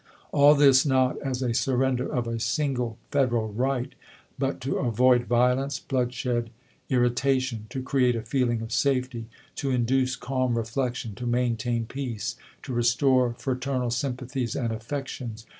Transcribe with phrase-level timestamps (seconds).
[0.31, 3.93] All this not as a surrender of a single Federal right,
[4.39, 6.49] but to avoid violence, bloodshed,
[6.89, 9.27] irritation; to create a feeling of safety;
[9.57, 13.53] to induce THE CALL TO AEMS 75 calm reflection; to maintain peace; to restore fra
[13.53, 13.57] chap.
[13.57, 13.59] iv.
[13.59, 15.45] ternal sympathies and affections.